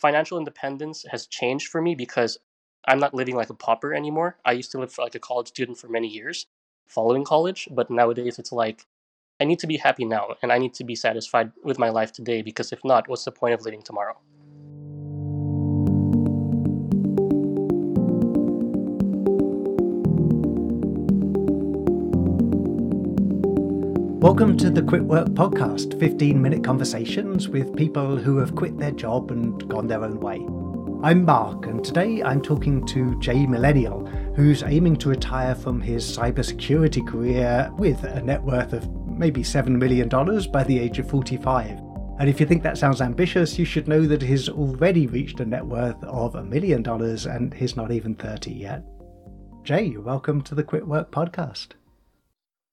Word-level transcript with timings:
financial 0.00 0.38
independence 0.38 1.04
has 1.10 1.26
changed 1.26 1.68
for 1.68 1.82
me 1.82 1.94
because 1.94 2.38
I'm 2.88 2.98
not 2.98 3.14
living 3.14 3.36
like 3.36 3.50
a 3.50 3.54
pauper 3.54 3.94
anymore. 3.94 4.38
I 4.44 4.52
used 4.52 4.72
to 4.72 4.78
live 4.78 4.96
like 4.98 5.14
a 5.14 5.18
college 5.18 5.48
student 5.48 5.78
for 5.78 5.88
many 5.88 6.08
years 6.08 6.46
following 6.86 7.24
college, 7.24 7.68
but 7.70 7.90
nowadays 7.90 8.38
it's 8.38 8.52
like 8.52 8.86
I 9.40 9.44
need 9.44 9.58
to 9.60 9.66
be 9.66 9.76
happy 9.76 10.04
now 10.04 10.34
and 10.42 10.52
I 10.52 10.58
need 10.58 10.74
to 10.74 10.84
be 10.84 10.94
satisfied 10.94 11.52
with 11.62 11.78
my 11.78 11.90
life 11.90 12.12
today 12.12 12.42
because 12.42 12.72
if 12.72 12.80
not, 12.84 13.08
what's 13.08 13.24
the 13.24 13.32
point 13.32 13.54
of 13.54 13.62
living 13.62 13.82
tomorrow? 13.82 14.16
Welcome 24.20 24.58
to 24.58 24.68
the 24.68 24.82
Quit 24.82 25.02
Work 25.02 25.28
Podcast 25.28 25.98
15 25.98 26.42
minute 26.42 26.62
conversations 26.62 27.48
with 27.48 27.74
people 27.74 28.18
who 28.18 28.36
have 28.36 28.54
quit 28.54 28.76
their 28.76 28.90
job 28.90 29.30
and 29.30 29.66
gone 29.66 29.86
their 29.86 30.04
own 30.04 30.20
way. 30.20 30.36
I'm 31.02 31.24
Mark, 31.24 31.64
and 31.64 31.82
today 31.82 32.22
I'm 32.22 32.42
talking 32.42 32.84
to 32.88 33.18
Jay 33.18 33.46
Millennial, 33.46 34.04
who's 34.36 34.62
aiming 34.62 34.96
to 34.96 35.08
retire 35.08 35.54
from 35.54 35.80
his 35.80 36.04
cybersecurity 36.04 37.08
career 37.08 37.70
with 37.78 38.04
a 38.04 38.20
net 38.20 38.42
worth 38.42 38.74
of 38.74 38.94
maybe 39.06 39.42
$7 39.42 39.68
million 39.68 40.10
by 40.52 40.64
the 40.64 40.78
age 40.78 40.98
of 40.98 41.08
45. 41.08 41.78
And 42.18 42.28
if 42.28 42.40
you 42.40 42.44
think 42.44 42.62
that 42.62 42.76
sounds 42.76 43.00
ambitious, 43.00 43.58
you 43.58 43.64
should 43.64 43.88
know 43.88 44.06
that 44.06 44.20
he's 44.20 44.50
already 44.50 45.06
reached 45.06 45.40
a 45.40 45.46
net 45.46 45.64
worth 45.64 46.04
of 46.04 46.34
a 46.34 46.44
million 46.44 46.82
dollars 46.82 47.24
and 47.24 47.54
he's 47.54 47.74
not 47.74 47.90
even 47.90 48.14
30 48.14 48.52
yet. 48.52 48.84
Jay, 49.62 49.96
welcome 49.96 50.42
to 50.42 50.54
the 50.54 50.62
Quit 50.62 50.86
Work 50.86 51.10
Podcast. 51.10 51.68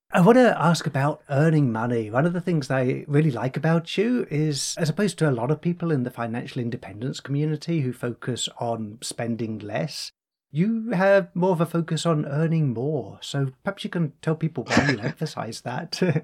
I 0.10 0.22
want 0.22 0.38
to 0.38 0.58
ask 0.60 0.88
about 0.88 1.22
earning 1.30 1.70
money. 1.70 2.10
One 2.10 2.26
of 2.26 2.32
the 2.32 2.40
things 2.40 2.72
I 2.72 3.04
really 3.08 3.30
like 3.30 3.58
about 3.58 3.98
you 3.98 4.26
is, 4.32 4.74
as 4.78 4.90
opposed 4.90 5.18
to 5.20 5.30
a 5.30 5.32
lot 5.32 5.52
of 5.52 5.60
people 5.60 5.92
in 5.92 6.04
the 6.04 6.10
financial 6.10 6.62
independence 6.62 7.20
community 7.20 7.82
who 7.82 7.92
focus 7.92 8.48
on 8.58 9.00
spending 9.02 9.60
less, 9.60 10.14
you 10.50 10.92
have 10.92 11.36
more 11.36 11.52
of 11.52 11.60
a 11.60 11.66
focus 11.66 12.06
on 12.06 12.26
earning 12.26 12.74
more. 12.74 13.20
So 13.22 13.52
perhaps 13.66 13.84
you 13.84 13.90
can 13.90 14.14
tell 14.22 14.36
people 14.36 14.64
why 14.64 14.92
you 14.92 15.00
emphasize 15.02 15.62
that. 15.62 16.02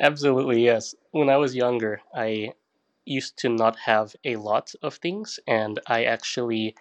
Absolutely, 0.00 0.64
yes. 0.64 0.94
When 1.10 1.28
I 1.28 1.36
was 1.36 1.54
younger, 1.54 2.00
I 2.14 2.54
used 3.04 3.36
to 3.40 3.50
not 3.50 3.76
have 3.80 4.16
a 4.24 4.36
lot 4.36 4.72
of 4.80 4.94
things, 4.94 5.38
and 5.46 5.78
I 5.86 6.04
actually 6.04 6.74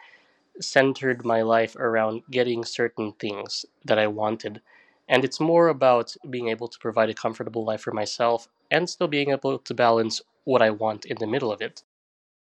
centered 0.61 1.25
my 1.25 1.41
life 1.41 1.75
around 1.75 2.23
getting 2.31 2.63
certain 2.63 3.11
things 3.19 3.65
that 3.83 3.99
I 3.99 4.07
wanted 4.07 4.61
and 5.09 5.23
it's 5.23 5.39
more 5.39 5.69
about 5.69 6.15
being 6.29 6.49
able 6.49 6.67
to 6.67 6.79
provide 6.79 7.09
a 7.09 7.13
comfortable 7.13 7.63
life 7.63 7.81
for 7.81 7.93
myself 7.93 8.47
and 8.71 8.89
still 8.89 9.07
being 9.07 9.31
able 9.31 9.59
to 9.59 9.73
balance 9.73 10.21
what 10.43 10.61
I 10.61 10.69
want 10.69 11.05
in 11.05 11.17
the 11.19 11.27
middle 11.27 11.51
of 11.51 11.61
it. 11.61 11.83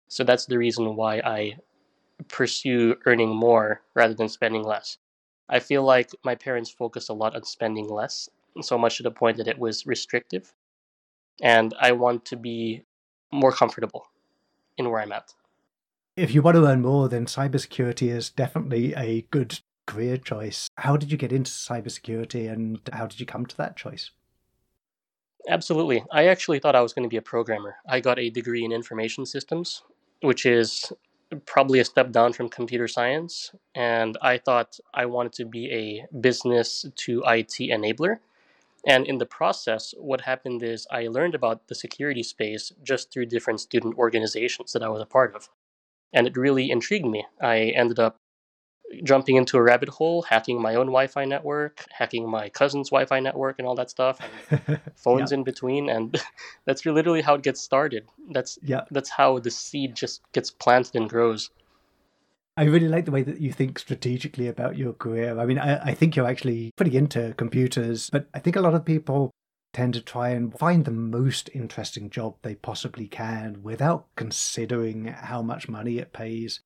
So 0.08 0.24
that's 0.24 0.46
the 0.46 0.58
reason 0.58 0.96
why 0.96 1.18
I 1.18 1.56
pursue 2.28 2.96
earning 3.06 3.34
more 3.34 3.82
rather 3.94 4.14
than 4.14 4.28
spending 4.28 4.62
less. 4.62 4.98
I 5.48 5.58
feel 5.58 5.82
like 5.82 6.10
my 6.24 6.34
parents 6.34 6.70
focused 6.70 7.10
a 7.10 7.14
lot 7.14 7.34
on 7.34 7.44
spending 7.44 7.88
less, 7.88 8.28
so 8.62 8.78
much 8.78 8.96
to 8.96 9.02
the 9.02 9.10
point 9.10 9.36
that 9.36 9.48
it 9.48 9.58
was 9.58 9.86
restrictive. 9.86 10.52
And 11.42 11.74
I 11.80 11.92
want 11.92 12.24
to 12.26 12.36
be 12.36 12.84
more 13.32 13.52
comfortable 13.52 14.06
in 14.78 14.90
where 14.90 15.00
I'm 15.00 15.12
at. 15.12 15.34
If 16.16 16.32
you 16.32 16.42
want 16.42 16.54
to 16.56 16.66
earn 16.66 16.80
more, 16.80 17.08
then 17.08 17.26
cybersecurity 17.26 18.08
is 18.08 18.30
definitely 18.30 18.94
a 18.94 19.22
good 19.30 19.60
career 19.86 20.16
choice. 20.16 20.68
How 20.76 20.96
did 20.96 21.10
you 21.10 21.18
get 21.18 21.32
into 21.32 21.50
cybersecurity 21.50 22.50
and 22.50 22.80
how 22.92 23.06
did 23.06 23.20
you 23.20 23.26
come 23.26 23.46
to 23.46 23.56
that 23.56 23.76
choice? 23.76 24.10
Absolutely. 25.48 26.04
I 26.10 26.26
actually 26.26 26.58
thought 26.58 26.74
I 26.74 26.80
was 26.80 26.92
going 26.92 27.02
to 27.02 27.08
be 27.08 27.18
a 27.18 27.22
programmer. 27.22 27.76
I 27.86 28.00
got 28.00 28.18
a 28.18 28.30
degree 28.30 28.64
in 28.64 28.72
information 28.72 29.26
systems, 29.26 29.82
which 30.22 30.46
is 30.46 30.92
probably 31.46 31.80
a 31.80 31.84
step 31.84 32.12
down 32.12 32.32
from 32.32 32.48
computer 32.48 32.88
science. 32.88 33.52
And 33.74 34.16
I 34.22 34.38
thought 34.38 34.78
I 34.94 35.06
wanted 35.06 35.32
to 35.34 35.44
be 35.44 35.70
a 35.70 36.16
business 36.18 36.86
to 36.94 37.22
IT 37.26 37.54
enabler. 37.58 38.18
And 38.86 39.06
in 39.06 39.18
the 39.18 39.26
process, 39.26 39.94
what 39.98 40.22
happened 40.22 40.62
is 40.62 40.86
I 40.90 41.08
learned 41.08 41.34
about 41.34 41.68
the 41.68 41.74
security 41.74 42.22
space 42.22 42.72
just 42.82 43.10
through 43.10 43.26
different 43.26 43.60
student 43.60 43.96
organizations 43.96 44.72
that 44.72 44.82
I 44.82 44.88
was 44.88 45.02
a 45.02 45.06
part 45.06 45.34
of. 45.34 45.48
And 46.12 46.26
it 46.26 46.36
really 46.36 46.70
intrigued 46.70 47.06
me. 47.06 47.26
I 47.40 47.72
ended 47.76 47.98
up 47.98 48.18
jumping 49.02 49.36
into 49.36 49.56
a 49.56 49.62
rabbit 49.62 49.88
hole, 49.88 50.22
hacking 50.22 50.60
my 50.60 50.74
own 50.74 50.86
Wi-Fi 50.86 51.24
network, 51.24 51.84
hacking 51.90 52.28
my 52.28 52.48
cousin's 52.48 52.90
Wi-Fi 52.90 53.20
network, 53.20 53.58
and 53.58 53.66
all 53.66 53.74
that 53.74 53.90
stuff, 53.90 54.18
and 54.50 54.80
phones 54.94 55.32
yeah. 55.32 55.38
in 55.38 55.44
between, 55.44 55.88
and 55.88 56.20
that's 56.64 56.84
literally 56.86 57.22
how 57.22 57.34
it 57.34 57.42
gets 57.42 57.60
started. 57.60 58.06
That's 58.30 58.58
yeah. 58.62 58.82
That's 58.90 59.10
how 59.10 59.38
the 59.38 59.50
seed 59.50 59.94
just 59.94 60.22
gets 60.32 60.50
planted 60.50 60.94
and 60.94 61.08
grows. 61.08 61.50
I 62.56 62.64
really 62.64 62.88
like 62.88 63.04
the 63.04 63.10
way 63.10 63.22
that 63.22 63.40
you 63.40 63.52
think 63.52 63.78
strategically 63.80 64.46
about 64.46 64.78
your 64.78 64.92
career. 64.92 65.38
I 65.38 65.44
mean, 65.44 65.58
I, 65.58 65.90
I 65.90 65.94
think 65.94 66.14
you're 66.14 66.28
actually 66.28 66.70
pretty 66.76 66.96
into 66.96 67.34
computers, 67.36 68.10
but 68.10 68.28
I 68.32 68.38
think 68.38 68.54
a 68.54 68.60
lot 68.60 68.74
of 68.74 68.84
people 68.84 69.32
tend 69.72 69.92
to 69.94 70.00
try 70.00 70.28
and 70.30 70.56
find 70.56 70.84
the 70.84 70.92
most 70.92 71.50
interesting 71.52 72.08
job 72.08 72.36
they 72.42 72.54
possibly 72.54 73.08
can 73.08 73.60
without 73.62 74.06
considering 74.14 75.06
how 75.06 75.42
much 75.42 75.68
money 75.68 75.98
it 75.98 76.12
pays 76.12 76.60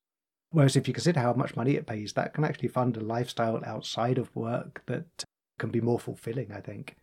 Whereas 0.50 0.76
if 0.76 0.88
you 0.88 0.94
consider 0.94 1.20
how 1.20 1.34
much 1.34 1.56
money 1.56 1.74
it 1.74 1.86
pays, 1.86 2.14
that 2.14 2.32
can 2.32 2.44
actually 2.44 2.68
fund 2.68 2.96
a 2.96 3.00
lifestyle 3.00 3.62
outside 3.64 4.18
of 4.18 4.34
work 4.34 4.82
that 4.86 5.24
can 5.58 5.70
be 5.70 5.80
more 5.80 5.98
fulfilling, 5.98 6.52
I 6.52 6.60
think. 6.60 6.96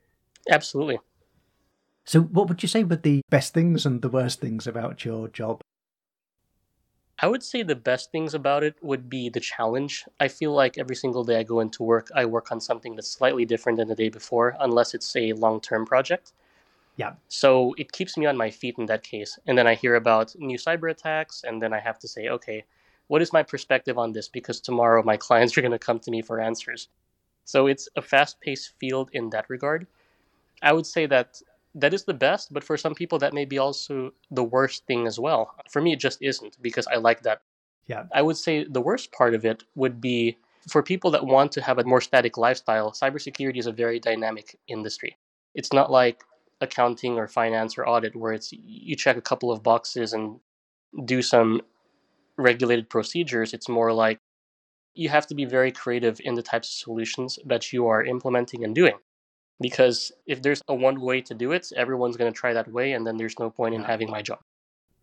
Absolutely. 0.50 1.00
So, 2.05 2.22
what 2.22 2.47
would 2.50 2.63
you 2.63 2.69
say 2.69 2.84
were 2.84 2.95
the 2.95 3.22
best 3.29 3.53
things 3.53 3.85
and 3.85 4.01
the 4.01 4.09
worst 4.09 4.39
things 4.39 4.67
about 4.67 5.05
your 5.05 5.28
job? 5.28 5.61
I 7.19 7.28
would 7.28 7.44
say 7.44 7.63
the 7.63 7.75
best 7.75 8.11
things 8.11 8.34
about 8.34 8.63
it 8.63 8.75
would 8.81 9.09
be 9.09 9.29
the 9.29 9.39
challenge. 9.39 10.05
I 10.19 10.28
feel 10.28 10.51
like 10.51 10.78
every 10.78 10.95
single 10.95 11.23
day 11.23 11.39
I 11.39 11.44
go 11.44 11.61
into 11.61 11.81
work, 11.81 12.09
I 12.13 12.25
work 12.25 12.51
on 12.51 12.59
something 12.59 12.95
that's 12.95 13.09
slightly 13.09 13.45
different 13.45 13.78
than 13.78 13.88
the 13.88 13.95
day 13.95 14.09
before, 14.09 14.55
unless 14.59 14.94
it's 14.94 15.16
a 15.16 15.34
long 15.34 15.61
term 15.61 15.85
project. 15.85 16.34
Yeah. 16.97 17.13
So 17.28 17.73
it 17.78 17.91
keeps 17.91 18.17
me 18.17 18.25
on 18.25 18.38
my 18.38 18.50
feet 18.51 18.75
in 18.78 18.85
that 18.88 19.03
case. 19.03 19.39
And 19.47 19.57
then 19.57 19.66
I 19.66 19.75
hear 19.75 19.95
about 19.95 20.35
new 20.38 20.57
cyber 20.57 20.91
attacks, 20.91 21.44
and 21.44 21.61
then 21.61 21.73
I 21.73 21.79
have 21.79 22.00
to 22.00 22.07
say, 22.07 22.28
okay, 22.28 22.66
what 23.07 23.21
is 23.21 23.33
my 23.33 23.43
perspective 23.43 23.97
on 23.97 24.11
this? 24.11 24.27
Because 24.27 24.59
tomorrow 24.59 25.03
my 25.03 25.17
clients 25.17 25.57
are 25.57 25.61
going 25.61 25.71
to 25.71 25.79
come 25.79 25.99
to 25.99 26.11
me 26.11 26.21
for 26.21 26.39
answers. 26.39 26.88
So 27.43 27.67
it's 27.67 27.88
a 27.95 28.01
fast 28.01 28.41
paced 28.41 28.73
field 28.79 29.09
in 29.13 29.29
that 29.29 29.45
regard. 29.49 29.88
I 30.61 30.73
would 30.73 30.88
say 30.88 31.05
that 31.07 31.41
that 31.75 31.93
is 31.93 32.05
the 32.05 32.13
best, 32.13 32.53
but 32.53 32.63
for 32.63 32.77
some 32.77 32.95
people, 32.95 33.19
that 33.19 33.33
may 33.33 33.45
be 33.45 33.59
also 33.59 34.13
the 34.31 34.43
worst 34.43 34.85
thing 34.88 35.05
as 35.05 35.19
well. 35.19 35.53
For 35.69 35.81
me, 35.81 35.93
it 35.93 35.99
just 35.99 36.21
isn't 36.21 36.57
because 36.61 36.88
I 36.88 36.95
like 36.95 37.21
that. 37.23 37.41
Yeah. 37.85 38.05
I 38.13 38.21
would 38.21 38.38
say 38.38 38.63
the 38.63 38.81
worst 38.81 39.11
part 39.11 39.35
of 39.35 39.45
it 39.45 39.63
would 39.75 40.01
be 40.01 40.37
for 40.69 40.81
people 40.81 41.11
that 41.11 41.25
want 41.25 41.51
to 41.53 41.61
have 41.61 41.77
a 41.77 41.83
more 41.83 42.01
static 42.01 42.37
lifestyle, 42.37 42.91
cybersecurity 42.91 43.57
is 43.57 43.67
a 43.67 43.72
very 43.72 43.99
dynamic 43.99 44.57
industry. 44.67 45.17
It's 45.53 45.72
not 45.72 45.91
like 45.91 46.23
accounting 46.61 47.17
or 47.17 47.27
finance 47.27 47.77
or 47.77 47.87
audit 47.87 48.16
where 48.16 48.33
it's 48.33 48.51
you 48.51 48.95
check 48.95 49.17
a 49.17 49.22
couple 49.22 49.51
of 49.51 49.61
boxes 49.61 50.13
and 50.13 50.39
do 51.03 51.22
some 51.22 51.61
regulated 52.38 52.90
procedures, 52.90 53.53
it's 53.53 53.69
more 53.69 53.94
like 53.94 54.19
you 54.94 55.09
have 55.09 55.28
to 55.28 55.35
be 55.35 55.46
very 55.46 55.72
creative 55.72 56.19
in 56.23 56.35
the 56.35 56.41
types 56.41 56.69
of 56.69 56.84
solutions 56.84 57.38
that 57.46 57.73
you 57.73 57.88
are 57.88 58.03
implementing 58.03 58.63
and 58.63 58.73
doing. 58.73 58.97
Because 59.62 60.12
if 60.25 60.41
there's 60.41 60.62
a 60.68 60.75
one 60.75 61.00
way 61.00 61.22
to 61.22 61.34
do 61.34 61.51
it, 61.51 61.72
everyone's 61.75 62.18
going 62.18 62.31
to 62.31 62.38
try 62.38 62.53
that 62.53 62.72
way, 62.72 62.94
and 62.94 63.06
then 63.06 63.18
there's 63.18 63.40
no 63.40 63.50
point 63.50 63.75
in 63.75 63.84
having 63.84 64.09
my 64.09 64.22
job. 64.22 64.40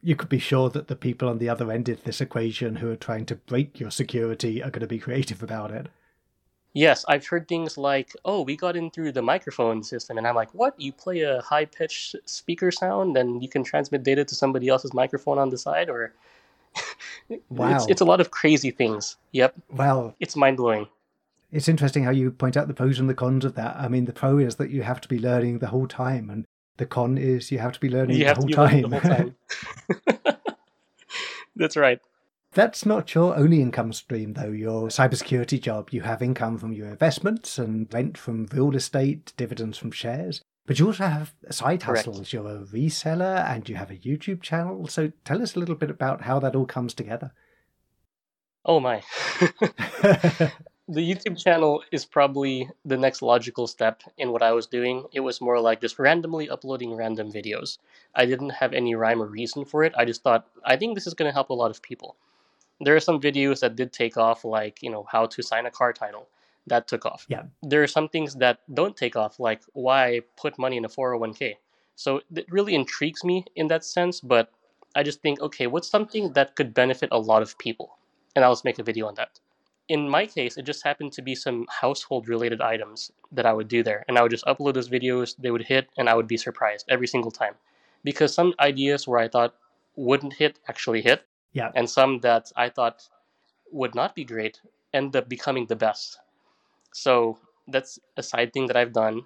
You 0.03 0.17
could 0.17 0.29
be 0.29 0.39
sure 0.39 0.69
that 0.71 0.89
the 0.89 0.97
people 0.97 1.29
on 1.29 1.39
the 1.39 1.49
other 1.49 1.71
end 1.71 1.89
of 1.89 2.05
this 2.05 2.21
equation 2.21 2.77
who 2.77 2.91
are 2.91 2.97
trying 2.97 3.25
to 3.27 3.37
break 3.37 3.79
your 3.79 3.91
security 3.91 4.63
are 4.63 4.71
going 4.71 4.81
to 4.81 4.87
be 4.87 4.99
creative 4.99 5.43
about 5.43 5.71
it. 5.71 5.89
Yes, 6.75 7.05
I've 7.07 7.27
heard 7.27 7.49
things 7.49 7.77
like, 7.77 8.17
oh, 8.25 8.43
we 8.43 8.57
got 8.57 8.77
in 8.77 8.91
through 8.91 9.13
the 9.13 9.23
microphone 9.23 9.83
system. 9.83 10.17
And 10.17 10.27
I'm 10.27 10.35
like, 10.35 10.53
what? 10.55 10.79
You 10.81 10.93
play 10.93 11.21
a 11.21 11.43
high 11.43 11.67
pitched 11.67 12.17
speaker 12.25 12.71
sound 12.71 13.17
and 13.17 13.43
you 13.43 13.49
can 13.49 13.63
transmit 13.63 14.03
data 14.03 14.25
to 14.25 14.35
somebody 14.35 14.69
else's 14.69 14.95
microphone 14.95 15.39
on 15.39 15.51
the 15.51 15.59
side? 15.59 15.91
Or 15.91 16.15
wow. 17.49 17.77
It's, 17.77 17.87
it's 17.89 18.01
a 18.01 18.05
lot 18.05 18.21
of 18.21 18.31
crazy 18.31 18.71
things. 18.71 19.17
Yep. 19.33 19.55
Well, 19.71 20.15
it's 20.21 20.37
mind 20.37 20.57
blowing. 20.57 20.89
It's 21.51 21.69
interesting 21.69 22.05
how 22.05 22.11
you 22.11 22.31
point 22.31 22.57
out 22.57 22.69
the 22.69 22.75
pros 22.75 22.99
and 22.99 23.11
the 23.11 23.15
cons 23.15 23.45
of 23.45 23.55
that. 23.57 23.77
I 23.77 23.89
mean, 23.89 24.07
the 24.07 24.13
pro 24.13 24.39
is 24.39 24.57
that 24.57 24.71
you 24.71 24.83
have 24.83 25.01
to 25.03 25.09
be 25.09 25.19
learning 25.19 25.59
the 25.59 25.69
whole 25.69 25.87
time, 25.87 26.31
and 26.31 26.47
the 26.79 26.87
con 26.87 27.19
is 27.19 27.53
you 27.53 27.59
have 27.59 27.73
to 27.73 27.81
be 27.81 27.91
learning, 27.91 28.19
the, 28.19 28.35
whole 28.35 28.49
learning 28.49 28.89
the 28.89 29.01
whole 29.01 29.11
time. 29.11 30.37
That's 31.57 31.77
right. 31.77 32.01
That's 32.55 32.85
not 32.85 33.15
your 33.15 33.37
only 33.37 33.63
income 33.63 33.93
stream, 33.93 34.35
though. 34.35 34.51
Your 34.51 34.89
cybersecurity 34.89 35.61
job, 35.61 35.91
you 35.91 36.03
have 36.03 36.23
income 36.23 36.59
from 36.59 36.73
your 36.73 36.89
investments 36.89 37.59
and 37.59 37.93
rent 37.93 38.19
from 38.19 38.47
real 38.53 38.75
estate, 38.75 39.33
dividends 39.37 39.79
from 39.79 39.91
shares. 39.91 40.43
But 40.67 40.79
you 40.79 40.87
also 40.87 41.05
have 41.05 41.35
side 41.51 41.83
hustles. 41.83 42.17
Correct. 42.19 42.33
You're 42.33 42.47
a 42.47 42.59
reseller 42.61 43.45
and 43.49 43.69
you 43.69 43.75
have 43.77 43.91
a 43.91 43.97
YouTube 43.97 44.43
channel. 44.43 44.87
So 44.87 45.13
tell 45.25 45.43
us 45.43 45.57
a 45.57 45.59
little 45.59 45.75
bit 45.75 45.91
about 45.91 46.23
how 46.23 46.39
that 46.41 46.55
all 46.55 46.67
comes 46.67 46.95
together. 46.95 47.33
Oh 48.65 48.79
my. 48.79 49.03
the 50.89 51.01
YouTube 51.01 51.37
channel 51.37 51.83
is 51.91 52.05
probably 52.05 52.69
the 52.85 52.97
next 52.97 53.23
logical 53.23 53.67
step 53.67 54.03
in 54.19 54.31
what 54.31 54.43
I 54.43 54.53
was 54.53 54.67
doing. 54.67 55.05
It 55.13 55.21
was 55.21 55.41
more 55.41 55.61
like 55.61 55.81
just 55.81 55.99
randomly 55.99 56.49
uploading 56.49 56.95
random 56.95 57.33
videos. 57.33 57.79
I 58.15 58.27
didn't 58.27 58.51
have 58.51 58.73
any 58.73 58.95
rhyme 58.95 59.21
or 59.21 59.27
reason 59.27 59.65
for 59.65 59.83
it. 59.83 59.93
I 59.97 60.05
just 60.05 60.23
thought, 60.23 60.47
I 60.65 60.77
think 60.77 60.95
this 60.95 61.09
is 61.09 61.15
going 61.15 61.29
to 61.29 61.35
help 61.35 61.51
a 61.51 61.55
lot 61.55 61.73
of 61.73 61.83
people. 61.83 62.17
There 62.81 62.95
are 62.95 63.01
some 63.01 63.21
videos 63.21 63.61
that 63.61 63.77
did 63.77 63.93
take 63.93 64.17
off, 64.17 64.45
like, 64.45 64.83
you 64.83 64.91
know, 64.91 65.07
how 65.11 65.27
to 65.27 65.43
sign 65.43 65.67
a 65.67 65.71
car 65.71 65.93
title. 65.93 66.29
That 66.67 66.87
took 66.87 67.05
off. 67.05 67.27
Yeah. 67.29 67.43
There 67.63 67.83
are 67.83 67.89
some 67.89 68.09
things 68.09 68.37
that 68.37 68.61
don't 68.73 68.97
take 68.97 69.17
off, 69.17 69.41
like 69.41 69.63
why 69.73 70.21
put 70.37 70.59
money 70.59 70.77
in 70.77 70.85
a 70.85 70.89
401k. 70.89 71.57
So 71.97 72.21
it 72.35 72.47
really 72.51 72.75
intrigues 72.75 73.25
me 73.25 73.45
in 73.57 73.69
that 73.69 73.85
sense, 73.85 74.21
but 74.21 74.51
I 74.95 75.03
just 75.03 75.21
think, 75.23 75.41
okay, 75.41 75.67
what's 75.67 75.89
something 75.89 76.33
that 76.35 76.57
could 76.57 76.73
benefit 76.73 77.09
a 77.13 77.19
lot 77.19 77.43
of 77.43 77.59
people? 77.59 77.99
And 78.35 78.45
I'll 78.45 78.53
just 78.53 78.65
make 78.65 78.79
a 78.79 78.83
video 78.83 79.07
on 79.07 79.15
that 79.17 79.41
in 79.89 80.09
my 80.09 80.27
case, 80.27 80.57
it 80.57 80.63
just 80.63 80.85
happened 80.85 81.13
to 81.13 81.23
be 81.23 81.35
some 81.35 81.67
household 81.69 82.29
related 82.29 82.61
items 82.61 83.13
that 83.33 83.47
I 83.47 83.53
would 83.53 83.69
do 83.69 83.83
there. 83.83 84.05
And 84.09 84.19
I 84.19 84.23
would 84.23 84.31
just 84.31 84.45
upload 84.47 84.75
those 84.75 84.89
videos, 84.89 85.37
they 85.37 85.51
would 85.51 85.65
hit, 85.65 85.89
and 85.99 86.09
I 86.09 86.15
would 86.15 86.27
be 86.27 86.37
surprised 86.37 86.87
every 86.89 87.07
single 87.07 87.31
time. 87.31 87.55
Because 88.05 88.35
some 88.35 88.55
ideas 88.59 89.07
where 89.07 89.21
I 89.21 89.29
thought 89.29 89.55
wouldn't 89.97 90.35
hit 90.35 90.59
actually 90.69 91.03
hit. 91.03 91.25
Yeah. 91.53 91.71
And 91.75 91.89
some 91.91 92.21
that 92.21 92.51
I 92.57 92.69
thought 92.71 93.09
would 93.71 93.95
not 93.95 94.15
be 94.15 94.25
great 94.25 94.61
end 94.95 95.15
up 95.17 95.29
becoming 95.29 95.67
the 95.67 95.77
best. 95.77 96.19
So 96.93 97.39
that's 97.69 97.99
a 98.17 98.23
side 98.23 98.53
thing 98.53 98.67
that 98.69 98.77
I've 98.77 98.93
done. 98.93 99.23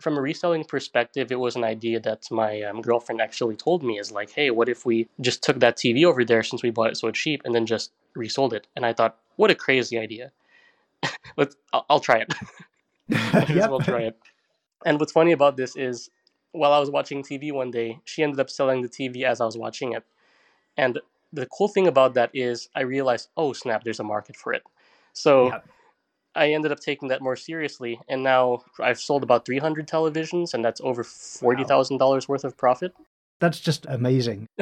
From 0.00 0.16
a 0.16 0.20
reselling 0.22 0.64
perspective, 0.64 1.30
it 1.30 1.38
was 1.38 1.56
an 1.56 1.64
idea 1.64 2.00
that 2.00 2.24
my 2.30 2.62
um, 2.62 2.80
girlfriend 2.80 3.20
actually 3.20 3.56
told 3.56 3.82
me 3.82 3.98
is 3.98 4.10
like, 4.10 4.30
hey, 4.30 4.50
what 4.50 4.68
if 4.68 4.86
we 4.86 5.08
just 5.20 5.42
took 5.42 5.60
that 5.60 5.76
TV 5.76 6.04
over 6.06 6.24
there 6.24 6.42
since 6.42 6.62
we 6.62 6.70
bought 6.70 6.90
it 6.90 6.96
so 6.96 7.10
cheap 7.10 7.42
and 7.44 7.54
then 7.54 7.66
just 7.66 7.92
resold 8.14 8.54
it? 8.54 8.66
And 8.76 8.86
I 8.86 8.94
thought, 8.94 9.18
what 9.36 9.50
a 9.50 9.54
crazy 9.54 9.98
idea. 9.98 10.32
Let's, 11.36 11.56
I'll, 11.72 11.86
I'll 11.90 12.00
try 12.00 12.18
it. 12.18 12.32
Might 13.10 13.50
Yep. 13.54 13.68
well 13.68 13.80
try 13.80 14.02
it. 14.02 14.16
And 14.84 14.98
what's 15.00 15.12
funny 15.12 15.32
about 15.32 15.56
this 15.56 15.76
is, 15.76 16.10
while 16.52 16.72
I 16.72 16.78
was 16.78 16.90
watching 16.90 17.22
TV 17.22 17.52
one 17.52 17.70
day, 17.70 18.00
she 18.04 18.22
ended 18.22 18.40
up 18.40 18.50
selling 18.50 18.82
the 18.82 18.88
TV 18.88 19.24
as 19.24 19.40
I 19.40 19.46
was 19.46 19.56
watching 19.58 19.92
it. 19.92 20.04
And 20.76 21.00
the 21.32 21.46
cool 21.46 21.68
thing 21.68 21.86
about 21.86 22.14
that 22.14 22.30
is, 22.34 22.68
I 22.74 22.82
realized, 22.82 23.28
oh 23.36 23.52
snap, 23.52 23.84
there's 23.84 24.00
a 24.00 24.04
market 24.04 24.36
for 24.36 24.52
it. 24.52 24.62
So 25.12 25.46
Yep. 25.46 25.68
I 26.34 26.52
ended 26.52 26.72
up 26.72 26.80
taking 26.80 27.08
that 27.08 27.22
more 27.22 27.36
seriously, 27.36 28.00
and 28.08 28.22
now 28.22 28.62
I've 28.78 29.00
sold 29.00 29.22
about 29.22 29.44
300 29.44 29.88
televisions, 29.88 30.54
and 30.54 30.64
that's 30.64 30.80
over 30.80 31.02
forty 31.02 31.64
thousand 31.64 31.98
dollars 31.98 32.28
worth 32.28 32.44
of 32.44 32.56
profit. 32.56 32.94
That's 33.40 33.60
just 33.60 33.86
amazing. 33.88 34.46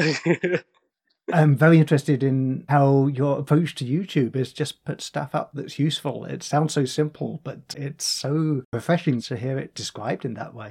I'm 1.33 1.57
very 1.57 1.79
interested 1.79 2.23
in 2.23 2.65
how 2.69 3.09
your 3.09 3.39
approach 3.39 3.75
to 3.77 3.85
YouTube 3.85 4.35
is 4.35 4.53
just 4.53 4.83
put 4.85 5.03
stuff 5.03 5.35
up 5.35 5.51
that's 5.53 5.79
useful. 5.79 6.25
It 6.25 6.43
sounds 6.43 6.73
so 6.73 6.87
simple, 6.87 7.41
but 7.45 7.75
it's 7.77 8.07
so 8.07 8.63
refreshing 8.73 9.21
to 9.23 9.37
hear 9.37 9.59
it 9.59 9.75
described 9.75 10.25
in 10.25 10.35
that 10.35 10.55
way. 10.55 10.71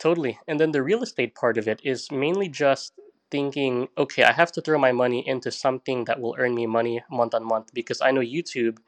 Totally. 0.00 0.38
And 0.48 0.58
then 0.58 0.72
the 0.72 0.82
real 0.82 1.02
estate 1.02 1.34
part 1.34 1.58
of 1.58 1.68
it 1.68 1.80
is 1.84 2.10
mainly 2.10 2.48
just 2.48 2.92
thinking, 3.30 3.88
okay, 3.96 4.24
I 4.24 4.32
have 4.32 4.50
to 4.52 4.60
throw 4.60 4.78
my 4.78 4.92
money 4.92 5.26
into 5.28 5.52
something 5.52 6.06
that 6.06 6.20
will 6.20 6.34
earn 6.38 6.54
me 6.54 6.66
money 6.66 7.02
month 7.10 7.34
on 7.34 7.44
month 7.44 7.72
because 7.72 8.00
I 8.00 8.10
know 8.10 8.20
YouTube, 8.20 8.78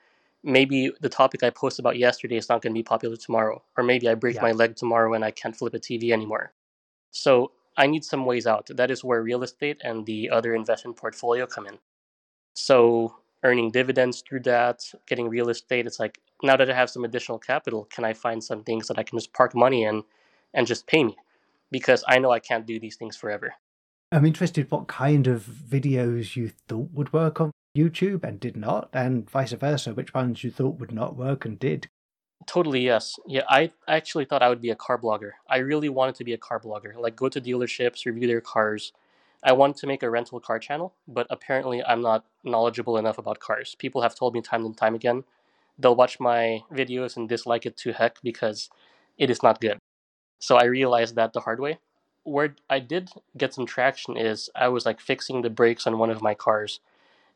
maybe 0.43 0.93
the 1.01 1.09
topic 1.09 1.43
I 1.43 1.51
posted 1.51 1.83
about 1.85 1.99
yesterday 1.99 2.37
is 2.37 2.49
not 2.49 2.63
going 2.63 2.73
to 2.73 2.79
be 2.79 2.83
popular 2.83 3.17
tomorrow. 3.17 3.63
Or 3.77 3.85
maybe 3.85 4.09
I 4.09 4.15
break 4.15 4.37
Yeah. 4.37 4.43
my 4.43 4.53
leg 4.53 4.77
tomorrow 4.77 5.15
and 5.15 5.25
I 5.25 5.31
can't 5.31 5.57
flip 5.57 5.75
a 5.75 5.79
TV 5.79 6.13
anymore. 6.13 6.53
So 7.11 7.53
I 7.77 7.87
need 7.87 8.05
some 8.05 8.27
ways 8.27 8.47
out. 8.47 8.69
That 8.69 8.91
is 8.91 9.05
where 9.05 9.23
real 9.23 9.43
estate 9.43 9.81
and 9.85 10.05
the 10.05 10.31
other 10.31 10.55
investment 10.55 10.97
portfolio 10.97 11.47
come 11.47 11.67
in. 11.67 11.79
So 12.55 13.17
earning 13.45 13.71
dividends 13.71 14.23
through 14.27 14.41
that, 14.41 14.83
getting 15.07 15.29
real 15.29 15.49
estate, 15.49 15.87
it's 15.87 15.99
like 15.99 16.19
now 16.43 16.57
that 16.57 16.71
I 16.71 16.75
have 16.75 16.91
some 16.91 17.05
additional 17.05 17.39
capital, 17.39 17.85
can 17.87 18.05
I 18.05 18.13
find 18.13 18.43
some 18.43 18.63
things 18.63 18.89
that 18.89 18.99
I 18.99 19.03
can 19.03 19.19
just 19.19 19.33
park 19.33 19.55
money 19.55 19.85
in 19.85 20.03
and 20.55 20.67
just 20.67 20.87
pay 20.87 21.05
me? 21.05 21.17
Because 21.71 22.05
I 22.07 22.19
know 22.19 22.31
I 22.31 22.41
can't 22.41 22.67
do 22.67 22.79
these 22.79 22.97
things 22.97 23.17
forever. 23.17 23.55
I'm 24.11 24.27
interested 24.27 24.71
what 24.71 24.89
kind 24.89 25.27
of 25.27 25.45
videos 25.45 26.37
you 26.37 26.51
thought 26.69 26.91
would 26.93 27.13
work 27.15 27.41
on 27.41 27.51
YouTube 27.77 28.25
and 28.25 28.39
did 28.39 28.57
not, 28.57 28.91
and 28.93 29.29
vice 29.31 29.53
versa, 29.53 29.95
which 29.95 30.15
ones 30.15 30.45
you 30.45 30.51
thought 30.51 30.79
would 30.79 30.93
not 30.93 31.17
work 31.17 31.45
and 31.45 31.59
did. 31.59 31.89
Totally, 32.47 32.81
yes. 32.81 33.19
Yeah, 33.27 33.43
I 33.49 33.73
actually 33.87 34.25
thought 34.25 34.43
I 34.43 34.49
would 34.49 34.61
be 34.61 34.71
a 34.71 34.77
car 34.77 34.99
blogger. 34.99 35.33
I 35.49 35.59
really 35.59 35.89
wanted 35.89 36.17
to 36.17 36.25
be 36.25 36.33
a 36.33 36.39
car 36.39 36.61
blogger, 36.61 36.97
like 36.97 37.17
go 37.17 37.29
to 37.29 37.41
dealerships, 37.41 38.05
review 38.05 38.27
their 38.27 38.41
cars. 38.41 38.93
I 39.45 39.53
wanted 39.53 39.77
to 39.77 39.87
make 39.87 40.03
a 40.03 40.11
rental 40.11 40.41
car 40.41 40.59
channel, 40.59 40.95
but 41.07 41.27
apparently 41.31 41.83
I'm 41.85 42.03
not 42.03 42.25
knowledgeable 42.45 42.97
enough 42.97 43.19
about 43.19 43.41
cars. 43.41 43.75
People 43.79 44.03
have 44.03 44.15
told 44.15 44.35
me 44.35 44.41
time 44.41 44.65
and 44.65 44.77
time 44.77 44.95
again 44.95 45.25
they'll 45.79 45.97
watch 45.97 46.21
my 46.21 46.63
videos 46.73 47.17
and 47.17 47.29
dislike 47.29 47.67
it 47.67 47.77
to 47.79 47.93
heck 47.93 48.19
because 48.23 48.71
it 49.19 49.31
is 49.31 49.43
not 49.43 49.61
good. 49.61 49.79
So 50.39 50.57
I 50.57 50.65
realized 50.65 51.17
that 51.17 51.33
the 51.33 51.41
hard 51.41 51.61
way. 51.61 51.79
Where 52.25 52.55
I 52.71 52.79
did 52.79 53.11
get 53.37 53.53
some 53.53 53.67
traction 53.67 54.17
is 54.17 54.49
I 54.55 54.69
was 54.69 54.87
like 54.87 55.01
fixing 55.01 55.43
the 55.43 55.51
brakes 55.51 55.87
on 55.87 55.99
one 55.99 56.11
of 56.11 56.23
my 56.23 56.35
cars, 56.35 56.81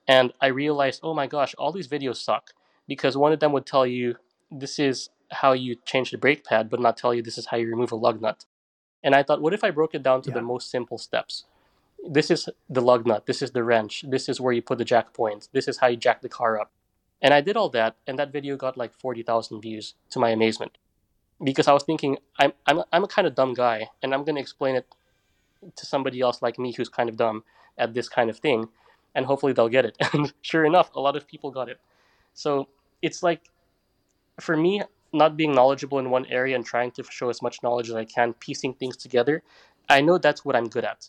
and 0.08 0.32
I 0.41 0.49
realized, 0.49 1.00
oh 1.03 1.14
my 1.14 1.26
gosh, 1.26 1.55
all 1.58 1.73
these 1.73 1.88
videos 1.88 2.17
suck 2.17 2.53
because 2.87 3.17
one 3.17 3.32
of 3.32 3.41
them 3.41 3.53
would 3.53 3.67
tell 3.67 3.87
you 3.87 4.17
this 4.50 4.79
is 4.79 5.11
how 5.31 5.53
you 5.53 5.76
change 5.85 6.11
the 6.11 6.19
brake 6.19 6.44
pad, 6.44 6.70
but 6.70 6.81
not 6.81 6.97
tell 6.97 7.12
you 7.12 7.23
this 7.23 7.38
is 7.38 7.47
how 7.47 7.56
you 7.56 7.67
remove 7.67 7.93
a 7.93 7.97
lug 7.97 8.20
nut. 8.20 8.44
And 9.03 9.14
I 9.14 9.23
thought, 9.23 9.43
what 9.43 9.55
if 9.55 9.64
I 9.64 9.70
broke 9.70 9.94
it 9.94 10.03
down 10.03 10.23
to 10.23 10.31
the 10.31 10.43
most 10.43 10.70
simple 10.70 10.99
steps? 10.99 11.44
This 12.08 12.31
is 12.31 12.49
the 12.69 12.81
lug 12.81 13.06
nut, 13.06 13.26
this 13.26 13.43
is 13.43 13.50
the 13.50 13.64
wrench, 13.64 14.05
this 14.08 14.29
is 14.29 14.41
where 14.41 14.53
you 14.53 14.62
put 14.62 14.79
the 14.79 14.85
jack 14.85 15.12
point, 15.12 15.49
this 15.53 15.67
is 15.67 15.79
how 15.79 15.88
you 15.88 15.97
jack 15.97 16.23
the 16.23 16.29
car 16.29 16.61
up. 16.61 16.70
And 17.20 17.32
I 17.35 17.41
did 17.41 17.56
all 17.56 17.70
that, 17.70 17.97
and 18.06 18.19
that 18.19 18.32
video 18.32 18.56
got 18.56 18.76
like 18.76 18.93
40,000 18.93 19.61
views 19.61 19.94
to 20.11 20.19
my 20.19 20.31
amazement. 20.31 20.79
Because 21.43 21.67
I 21.67 21.73
was 21.73 21.82
thinking, 21.82 22.19
I'm, 22.38 22.53
I'm, 22.67 22.82
I'm 22.93 23.05
a 23.05 23.08
kind 23.08 23.26
of 23.26 23.35
dumb 23.35 23.55
guy, 23.55 23.91
and 24.03 24.14
I'm 24.14 24.25
going 24.25 24.37
to 24.37 24.41
explain 24.41 24.76
it 24.76 24.87
to 25.75 25.87
somebody 25.87 26.20
else 26.20 26.43
like 26.43 26.58
me 26.58 26.73
who's 26.73 26.88
kind 26.88 27.08
of 27.08 27.17
dumb 27.17 27.44
at 27.79 27.94
this 27.94 28.08
kind 28.08 28.31
of 28.31 28.38
thing, 28.38 28.69
and 29.16 29.26
hopefully 29.26 29.52
they'll 29.52 29.74
get 29.78 29.84
it. 29.84 29.96
And 30.12 30.32
sure 30.42 30.64
enough, 30.64 30.94
a 30.94 31.00
lot 31.00 31.16
of 31.16 31.26
people 31.26 31.50
got 31.50 31.68
it. 31.68 31.80
So 32.34 32.68
it's 33.02 33.22
like, 33.22 33.42
for 34.38 34.56
me, 34.56 34.82
not 35.12 35.36
being 35.36 35.52
knowledgeable 35.54 35.98
in 35.98 36.10
one 36.10 36.26
area 36.26 36.54
and 36.54 36.64
trying 36.64 36.90
to 36.92 37.02
show 37.10 37.30
as 37.30 37.40
much 37.42 37.62
knowledge 37.62 37.88
as 37.88 37.96
I 37.96 38.04
can, 38.04 38.34
piecing 38.34 38.74
things 38.74 38.96
together, 38.96 39.42
I 39.88 40.02
know 40.02 40.18
that's 40.18 40.44
what 40.44 40.54
I'm 40.54 40.68
good 40.68 40.84
at. 40.84 41.08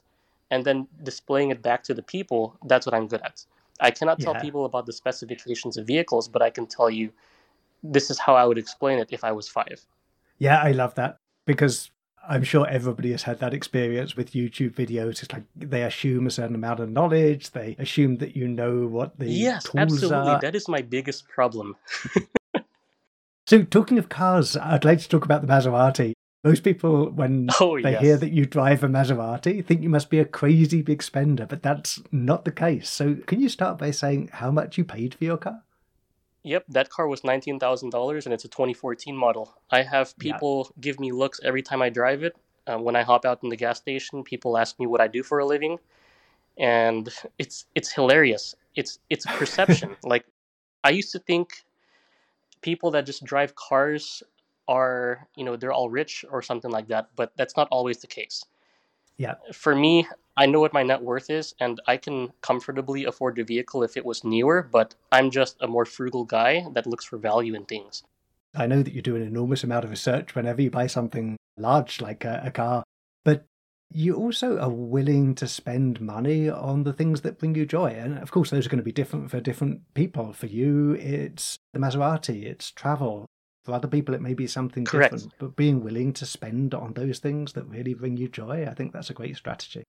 And 0.49 0.63
then 0.63 0.87
displaying 1.03 1.49
it 1.51 1.61
back 1.61 1.83
to 1.83 1.93
the 1.93 2.01
people, 2.01 2.57
that's 2.65 2.85
what 2.85 2.95
I'm 2.95 3.07
good 3.07 3.21
at. 3.21 3.45
I 3.81 3.91
cannot 3.91 4.19
tell 4.21 4.33
Yeah. 4.33 4.41
people 4.41 4.63
about 4.65 4.85
the 4.85 4.93
specifications 4.93 5.77
of 5.77 5.85
vehicles, 5.85 6.29
but 6.29 6.41
I 6.41 6.49
can 6.49 6.65
tell 6.65 6.89
you 6.89 7.11
this 7.83 8.09
is 8.09 8.17
how 8.17 8.35
I 8.35 8.45
would 8.45 8.57
explain 8.57 8.97
it 8.99 9.09
if 9.11 9.23
I 9.23 9.33
was 9.33 9.47
five. 9.49 9.85
Yeah, 10.39 10.61
I 10.61 10.71
love 10.71 10.95
that 10.95 11.17
because 11.45 11.91
I'm 12.27 12.43
sure 12.43 12.67
everybody 12.67 13.11
has 13.11 13.23
had 13.23 13.39
that 13.39 13.53
experience 13.53 14.15
with 14.15 14.31
YouTube 14.31 14.73
videos. 14.73 15.23
It's 15.23 15.31
like 15.31 15.43
they 15.55 15.83
assume 15.83 16.27
a 16.27 16.31
certain 16.31 16.55
amount 16.55 16.79
of 16.79 16.89
knowledge, 16.89 17.51
they 17.51 17.75
assume 17.79 18.17
that 18.17 18.35
you 18.35 18.47
know 18.47 18.85
what 18.87 19.17
the 19.17 19.27
yes, 19.27 19.63
tools 19.63 19.75
absolutely. 19.75 20.17
are. 20.17 20.39
That 20.41 20.55
is 20.55 20.67
my 20.67 20.81
biggest 20.81 21.27
problem. 21.27 21.75
So, 23.47 23.63
talking 23.63 23.97
of 23.97 24.09
cars, 24.09 24.57
I'd 24.57 24.83
like 24.83 24.99
to 24.99 25.07
talk 25.07 25.23
about 25.23 25.41
the 25.41 25.47
Maserati. 25.47 26.11
Most 26.43 26.65
people, 26.65 27.09
when 27.11 27.47
Oh, 27.61 27.79
they 27.81 27.91
yes. 27.91 28.01
hear 28.01 28.17
that 28.17 28.33
you 28.33 28.45
drive 28.45 28.83
a 28.83 28.89
Maserati, 28.89 29.65
think 29.65 29.81
you 29.81 29.89
must 29.89 30.09
be 30.09 30.19
a 30.19 30.25
crazy 30.25 30.81
big 30.81 31.01
spender, 31.01 31.45
but 31.45 31.63
that's 31.63 32.01
not 32.11 32.43
the 32.43 32.51
case. 32.51 32.89
So, 32.89 33.15
can 33.25 33.39
you 33.39 33.47
start 33.47 33.77
by 33.77 33.91
saying 33.91 34.31
how 34.33 34.51
much 34.51 34.77
you 34.77 34.83
paid 34.83 35.15
for 35.15 35.23
your 35.23 35.37
car? 35.37 35.63
Yep, 36.43 36.65
that 36.69 36.89
car 36.89 37.07
was 37.07 37.23
nineteen 37.23 37.59
thousand 37.59 37.89
dollars, 37.89 38.25
and 38.25 38.33
it's 38.33 38.45
a 38.45 38.47
2014 38.47 39.15
model. 39.15 39.55
I 39.69 39.81
have 39.83 40.13
Yeah. 40.21 40.33
people 40.33 40.71
give 40.79 40.99
me 40.99 41.11
looks 41.11 41.39
every 41.43 41.61
time 41.61 41.81
I 41.81 41.89
drive 41.89 42.23
it. 42.23 42.35
Um, 42.67 42.83
when 42.83 42.95
I 42.95 43.03
hop 43.03 43.25
out 43.25 43.43
in 43.43 43.49
the 43.49 43.55
gas 43.55 43.77
station, 43.77 44.23
people 44.23 44.57
ask 44.57 44.79
me 44.79 44.87
what 44.87 45.01
I 45.01 45.07
do 45.07 45.23
for 45.23 45.39
a 45.39 45.45
living, 45.45 45.79
and 46.57 47.09
it's 47.37 47.65
it's 47.75 47.91
hilarious. 47.91 48.55
It's 48.75 48.99
it's 49.09 49.25
a 49.25 49.29
perception. 49.39 49.95
like 50.03 50.25
I 50.83 50.91
used 50.91 51.11
to 51.13 51.19
think 51.19 51.63
people 52.61 52.91
that 52.91 53.05
just 53.05 53.23
drive 53.23 53.55
cars 53.55 54.23
are 54.67 55.27
you 55.35 55.43
know 55.45 55.55
they're 55.55 55.71
all 55.73 55.89
rich 55.89 56.25
or 56.29 56.41
something 56.41 56.71
like 56.71 56.87
that, 56.87 57.09
but 57.15 57.31
that's 57.37 57.55
not 57.57 57.67
always 57.71 57.99
the 57.99 58.07
case. 58.07 58.43
Yeah. 59.17 59.35
For 59.53 59.75
me, 59.75 60.07
I 60.35 60.45
know 60.45 60.59
what 60.59 60.73
my 60.73 60.83
net 60.83 61.01
worth 61.01 61.29
is, 61.29 61.55
and 61.59 61.81
I 61.87 61.97
can 61.97 62.31
comfortably 62.41 63.05
afford 63.05 63.35
the 63.35 63.43
vehicle 63.43 63.83
if 63.83 63.97
it 63.97 64.05
was 64.05 64.23
newer, 64.23 64.61
but 64.71 64.93
I'm 65.11 65.31
just 65.31 65.57
a 65.59 65.67
more 65.67 65.85
frugal 65.85 66.23
guy 66.25 66.65
that 66.73 66.85
looks 66.85 67.05
for 67.05 67.17
value 67.17 67.55
in 67.55 67.65
things. 67.65 68.03
I 68.55 68.67
know 68.67 68.83
that 68.83 68.93
you 68.93 69.01
do 69.01 69.15
an 69.15 69.23
enormous 69.23 69.63
amount 69.63 69.85
of 69.85 69.91
research 69.91 70.35
whenever 70.35 70.61
you 70.61 70.69
buy 70.69 70.87
something 70.87 71.37
large 71.57 72.01
like 72.01 72.23
a, 72.23 72.43
a 72.45 72.51
car, 72.51 72.83
but 73.25 73.45
you 73.91 74.15
also 74.15 74.59
are 74.59 74.69
willing 74.69 75.33
to 75.35 75.47
spend 75.47 76.01
money 76.01 76.49
on 76.49 76.83
the 76.83 76.93
things 76.93 77.21
that 77.21 77.39
bring 77.39 77.55
you 77.55 77.65
joy. 77.65 77.87
And 77.87 78.19
of 78.19 78.31
course, 78.31 78.49
those 78.49 78.65
are 78.65 78.69
going 78.69 78.79
to 78.79 78.83
be 78.83 78.91
different 78.91 79.31
for 79.31 79.39
different 79.39 79.81
people. 79.93 80.33
For 80.33 80.47
you, 80.47 80.93
it's 80.93 81.57
the 81.73 81.79
Maserati, 81.79 82.43
it's 82.43 82.71
travel. 82.71 83.25
For 83.67 83.73
other 83.73 83.89
people, 83.89 84.15
it 84.15 84.21
may 84.21 84.33
be 84.33 84.47
something 84.47 84.85
Correct. 84.85 85.11
different. 85.11 85.33
But 85.39 85.57
being 85.57 85.83
willing 85.83 86.13
to 86.13 86.25
spend 86.25 86.73
on 86.73 86.93
those 86.93 87.19
things 87.19 87.51
that 87.51 87.65
really 87.65 87.93
bring 87.93 88.15
you 88.15 88.29
joy, 88.29 88.65
I 88.65 88.73
think 88.73 88.93
that's 88.93 89.09
a 89.09 89.13
great 89.13 89.35
strategy. 89.35 89.83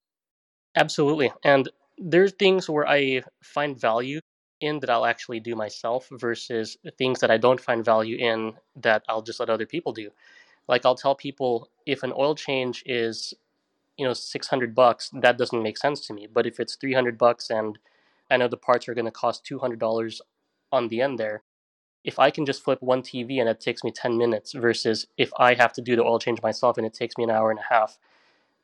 Absolutely. 0.75 1.31
And 1.45 1.69
there's 1.97 2.33
things 2.33 2.69
where 2.69 2.89
I 2.89 3.23
find 3.41 3.81
value 3.81 4.19
in 4.61 4.81
that 4.81 4.91
I'll 4.91 5.07
actually 5.07 5.39
do 5.39 5.55
myself 5.55 6.09
versus 6.11 6.77
things 6.99 7.21
that 7.21 7.31
I 7.31 7.37
don't 7.37 7.61
find 7.61 7.85
value 7.85 8.17
in 8.17 8.55
that 8.83 9.05
I'll 9.09 9.23
just 9.23 9.39
let 9.39 9.49
other 9.49 9.65
people 9.65 9.93
do. 9.93 10.11
Like 10.67 10.85
I'll 10.85 10.97
tell 10.97 11.15
people 11.15 11.71
if 11.87 12.03
an 12.03 12.13
oil 12.17 12.35
change 12.35 12.83
is 12.85 13.33
you 13.97 14.05
know 14.05 14.13
600 14.13 14.75
bucks 14.75 15.09
that 15.23 15.39
doesn't 15.39 15.63
make 15.63 15.77
sense 15.77 16.07
to 16.07 16.15
me 16.15 16.29
but 16.33 16.47
if 16.47 16.61
it's 16.61 16.77
300 16.77 17.19
bucks 17.19 17.51
and 17.51 17.77
i 18.31 18.37
know 18.37 18.47
the 18.47 18.57
parts 18.57 18.89
are 18.89 18.95
going 18.95 19.05
to 19.05 19.11
cost 19.11 19.45
$200 19.45 20.21
on 20.71 20.87
the 20.87 21.01
end 21.01 21.19
there 21.19 21.43
if 22.05 22.19
i 22.19 22.31
can 22.31 22.47
just 22.47 22.63
flip 22.63 22.81
one 22.83 23.03
tv 23.03 23.41
and 23.41 23.49
it 23.49 23.61
takes 23.61 23.85
me 23.85 23.91
10 23.91 24.17
minutes 24.17 24.53
versus 24.53 25.07
if 25.17 25.31
i 25.39 25.55
have 25.55 25.73
to 25.73 25.83
do 25.83 25.97
the 25.97 26.03
oil 26.03 26.19
change 26.19 26.43
myself 26.43 26.77
and 26.79 26.87
it 26.87 26.95
takes 26.95 27.17
me 27.17 27.25
an 27.25 27.31
hour 27.31 27.51
and 27.51 27.61
a 27.61 27.75
half 27.75 27.99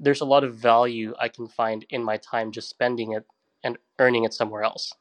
there's 0.00 0.20
a 0.20 0.24
lot 0.24 0.44
of 0.44 0.54
value 0.54 1.14
i 1.20 1.28
can 1.28 1.46
find 1.46 1.84
in 1.90 2.02
my 2.02 2.16
time 2.16 2.52
just 2.52 2.68
spending 2.68 3.12
it 3.12 3.26
and 3.62 3.78
earning 3.98 4.24
it 4.24 4.34
somewhere 4.34 4.62
else 4.62 4.92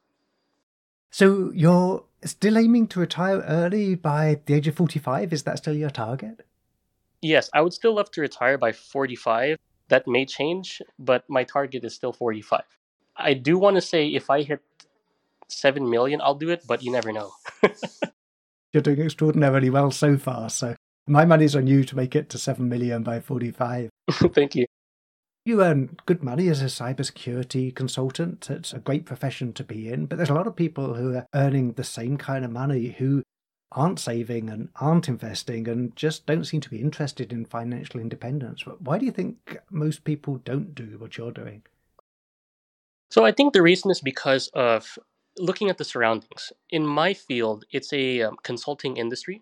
so 1.11 1.51
you're 1.53 2.03
still 2.23 2.57
aiming 2.57 2.87
to 2.87 2.99
retire 2.99 3.39
early 3.41 3.95
by 3.95 4.39
the 4.45 4.53
age 4.55 4.67
of 4.67 4.75
45 4.75 5.33
is 5.33 5.43
that 5.43 5.57
still 5.57 5.75
your 5.75 5.89
target 5.89 6.45
yes 7.21 7.49
i 7.53 7.61
would 7.61 7.73
still 7.73 7.95
love 7.95 8.11
to 8.11 8.21
retire 8.21 8.57
by 8.57 8.71
45 8.71 9.57
that 9.89 10.07
may 10.07 10.25
change, 10.25 10.81
but 10.97 11.23
my 11.29 11.43
target 11.43 11.83
is 11.83 11.93
still 11.93 12.13
45. 12.13 12.61
I 13.15 13.33
do 13.33 13.57
want 13.57 13.75
to 13.75 13.81
say 13.81 14.07
if 14.07 14.29
I 14.29 14.41
hit 14.41 14.61
7 15.47 15.87
million, 15.87 16.21
I'll 16.21 16.35
do 16.35 16.49
it, 16.49 16.65
but 16.65 16.83
you 16.83 16.91
never 16.91 17.11
know. 17.11 17.31
You're 18.73 18.81
doing 18.81 19.01
extraordinarily 19.01 19.69
well 19.69 19.91
so 19.91 20.17
far, 20.17 20.49
so 20.49 20.75
my 21.07 21.25
money's 21.25 21.55
on 21.55 21.67
you 21.67 21.83
to 21.83 21.95
make 21.95 22.15
it 22.15 22.29
to 22.29 22.37
7 22.37 22.67
million 22.67 23.03
by 23.03 23.19
45. 23.19 23.89
Thank 24.11 24.55
you. 24.55 24.65
You 25.45 25.61
earn 25.61 25.97
good 26.05 26.23
money 26.23 26.47
as 26.47 26.61
a 26.61 26.65
cybersecurity 26.65 27.75
consultant. 27.75 28.49
It's 28.49 28.73
a 28.73 28.79
great 28.79 29.05
profession 29.05 29.51
to 29.53 29.63
be 29.63 29.89
in, 29.89 30.05
but 30.05 30.15
there's 30.15 30.29
a 30.29 30.33
lot 30.33 30.47
of 30.47 30.55
people 30.55 30.93
who 30.93 31.15
are 31.15 31.27
earning 31.35 31.73
the 31.73 31.83
same 31.83 32.17
kind 32.17 32.45
of 32.45 32.51
money 32.51 32.95
who 32.97 33.23
aren't 33.73 33.99
saving 33.99 34.49
and 34.49 34.69
aren't 34.79 35.09
investing 35.09 35.67
and 35.67 35.95
just 35.95 36.25
don't 36.25 36.45
seem 36.45 36.61
to 36.61 36.69
be 36.69 36.79
interested 36.79 37.33
in 37.33 37.45
financial 37.45 37.99
independence. 37.99 38.63
But 38.63 38.81
Why 38.81 38.97
do 38.97 39.05
you 39.05 39.11
think 39.11 39.57
most 39.69 40.03
people 40.03 40.37
don't 40.45 40.73
do 40.73 40.95
what 40.97 41.17
you're 41.17 41.31
doing? 41.31 41.63
So 43.11 43.25
I 43.25 43.31
think 43.31 43.53
the 43.53 43.61
reason 43.61 43.91
is 43.91 43.99
because 43.99 44.47
of 44.53 44.97
looking 45.37 45.69
at 45.69 45.77
the 45.77 45.83
surroundings. 45.83 46.51
In 46.69 46.85
my 46.85 47.13
field, 47.13 47.65
it's 47.71 47.91
a 47.93 48.21
um, 48.21 48.37
consulting 48.43 48.97
industry. 48.97 49.41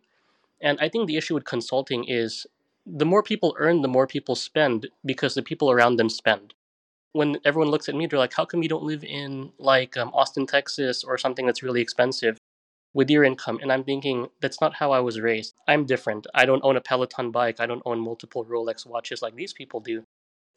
And 0.62 0.78
I 0.80 0.90
think 0.90 1.08
the 1.08 1.18
issue 1.18 1.34
with 1.34 1.46
consulting 1.46 2.06
is 2.06 2.46
the 2.86 3.06
more 3.06 3.24
people 3.24 3.56
earn, 3.60 3.82
the 3.82 3.88
more 3.88 4.08
people 4.08 4.36
spend 4.36 4.90
because 5.06 5.34
the 5.34 5.42
people 5.42 5.72
around 5.72 5.98
them 5.98 6.10
spend. 6.10 6.54
When 7.14 7.38
everyone 7.44 7.72
looks 7.72 7.90
at 7.90 7.96
me, 7.96 8.08
they're 8.08 8.20
like, 8.20 8.34
how 8.34 8.46
come 8.46 8.64
you 8.64 8.70
don't 8.70 8.84
live 8.84 9.04
in 9.04 9.52
like 9.58 9.98
um, 9.98 10.12
Austin, 10.14 10.46
Texas 10.46 11.04
or 11.04 11.18
something 11.18 11.46
that's 11.46 11.64
really 11.64 11.82
expensive? 11.82 12.38
with 12.94 13.10
your 13.10 13.24
income. 13.24 13.60
And 13.62 13.72
I'm 13.72 13.84
thinking, 13.84 14.28
that's 14.42 14.62
not 14.62 14.76
how 14.76 14.92
I 14.92 15.00
was 15.00 15.20
raised. 15.20 15.56
I'm 15.68 15.86
different. 15.86 16.28
I 16.34 16.46
don't 16.46 16.64
own 16.64 16.76
a 16.76 16.82
Peloton 16.82 17.32
bike. 17.32 17.60
I 17.60 17.66
don't 17.66 17.82
own 17.86 18.00
multiple 18.00 18.46
Rolex 18.46 18.86
watches 18.86 19.22
like 19.22 19.36
these 19.36 19.54
people 19.54 19.80
do. 19.80 20.04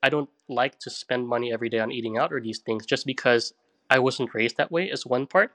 I 0.02 0.08
don't 0.08 0.28
like 0.48 0.78
to 0.80 0.90
spend 0.90 1.28
money 1.28 1.52
every 1.52 1.68
day 1.68 1.78
on 1.78 1.92
eating 1.92 2.18
out 2.18 2.32
or 2.32 2.40
these 2.40 2.58
things 2.58 2.84
just 2.84 3.06
because 3.06 3.54
I 3.90 3.98
wasn't 3.98 4.34
raised 4.34 4.56
that 4.56 4.72
way, 4.72 4.86
is 4.86 5.06
one 5.06 5.26
part. 5.26 5.52